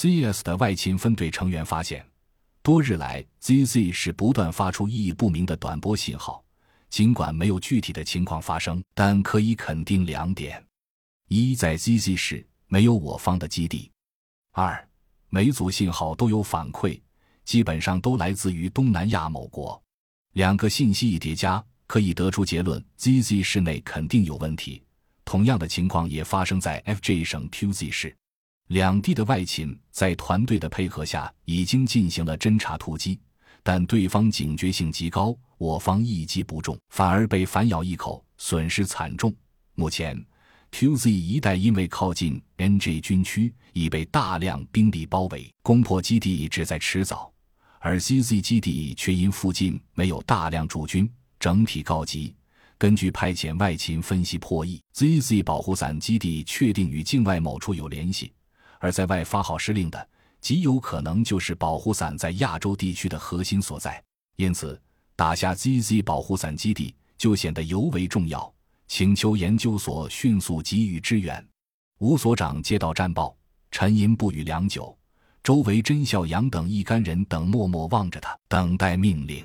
[0.00, 2.02] ZS 的外勤分队成员发现，
[2.62, 6.42] 多日来 ZZ 是不断发出意义不明的短波信号。
[6.88, 10.64] 尽管没有具体的情况发生，但可以肯定两点：
[11.28, 13.90] 一，在 ZZ 市没有我方的基地；
[14.52, 14.88] 二，
[15.28, 16.98] 每组信号都有反馈，
[17.44, 19.78] 基本上都来自于东南亚某国。
[20.32, 24.82] 两个信息一叠加，可以得出结论：ZZ 市内肯定有问题。
[25.26, 28.16] 同样的情况也发生在 FJ 省 QZ 市。
[28.70, 33.18] 两地的外勤在团队的配合下，已经进行了侦察突击，
[33.64, 39.34] 但对方警觉性极高，我方一击不中，反而被反咬一口，损失惨重。
[39.74, 40.24] 目前
[40.70, 47.28] ，QZ 一带因为靠近 NG 军区，已被大量兵力包围，攻破基地只在迟早；
[47.80, 52.36] 而 CZ 基地却因附近没有大量驻军，整体告急。
[52.78, 58.32] 根据派遣外勤分析破译，ZZ 保护伞基地确定与境外某处有联系。
[58.80, 60.08] 而在外发号施令的，
[60.40, 64.02] 极有可能就是保护伞在亚洲地区的核心所在。
[64.36, 64.80] 因此，
[65.14, 68.52] 打下 ZZ 保护伞基地就显得尤为重要。
[68.88, 71.46] 请求研究所迅速给予支援。
[71.98, 73.36] 吴所长接到战报，
[73.70, 74.98] 沉吟不语良久。
[75.44, 79.44] 周围甄孝阳等一干人等默默望着他，等待命令。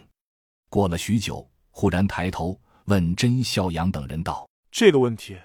[0.69, 5.37] 过了许久，忽然抬头问甄孝阳等人道：“这个问题，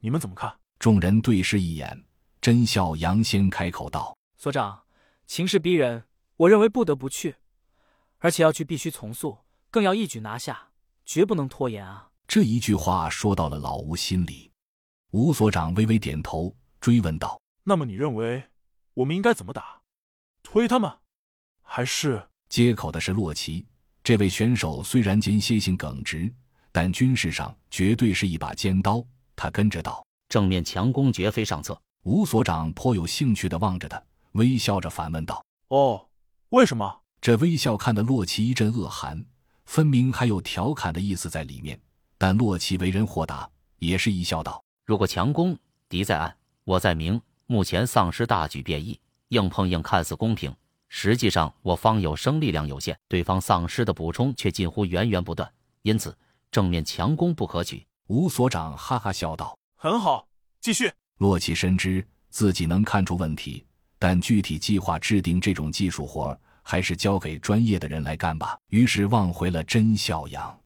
[0.00, 2.04] 你们怎么看？”众人对视一眼。
[2.44, 4.82] 甄笑阳先开口道：“所长，
[5.26, 6.04] 情势逼人，
[6.36, 7.36] 我认为不得不去，
[8.18, 9.38] 而且要去必须从速，
[9.70, 10.68] 更要一举拿下，
[11.06, 14.52] 绝不能拖延啊！”这一句话说到了老吴心里。
[15.12, 18.44] 吴所长微微点头，追问道：“那么你认为
[18.92, 19.80] 我们应该怎么打？
[20.42, 20.98] 推他们，
[21.62, 23.66] 还是……”接口的是洛奇。
[24.02, 26.30] 这位选手虽然间歇性耿直，
[26.70, 29.02] 但军事上绝对是一把尖刀。
[29.34, 34.02] 他跟着道：“正面强攻绝非上策。”吴所长颇有兴趣的望着他，
[34.32, 36.06] 微笑着反问道：“哦，
[36.50, 39.24] 为什么？”这微笑看得洛奇一阵恶寒，
[39.64, 41.80] 分明还有调侃的意思在里面。
[42.18, 45.56] 但洛奇为人豁达，也是一笑道：“如果强攻，
[45.88, 47.18] 敌在暗，我在明。
[47.46, 50.54] 目前丧尸大举变异，硬碰硬看似公平，
[50.88, 56.14] 实际上我方有生力量有限，对方丧尸的补充却近乎源源不断，因此
[56.50, 60.28] 正面强攻不可取。”吴所长哈哈笑道：“很好，
[60.60, 63.64] 继续。”洛奇深知自己能看出问题，
[63.98, 68.58] 但具体计划制定这种技术活还是交给专业的人来干吧。
[68.68, 70.60] 于是望回了甄孝阳。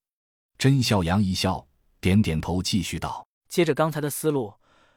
[0.57, 1.67] 甄孝阳一笑，
[2.01, 4.55] 点点头，继续道：“接着刚才的思路，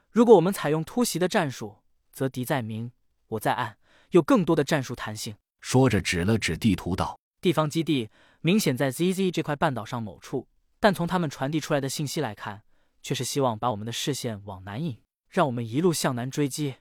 [0.10, 1.78] 如果我们采用突袭的战术，
[2.12, 2.92] 则敌在明，
[3.28, 3.78] 我在暗，
[4.12, 10.48] 有更多的战术弹性。”说着指了指地图道：“地方基地明显在 ZZ 这块半岛上某处，
[10.80, 12.64] 但从他们传递出来的信息来看，
[13.04, 14.98] 却是希望把我们的视线往南引。”
[15.32, 16.76] 让我们一路向南追击，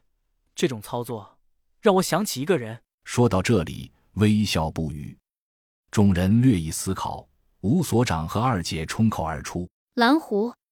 [0.57, 1.39] 这种操作
[1.81, 2.83] 让我想起一个人。
[3.05, 5.17] 说到这里，微笑不语。
[5.93, 7.29] 众人略一思考，
[7.61, 10.53] 吴所长和二姐冲口而出：“蓝狐。”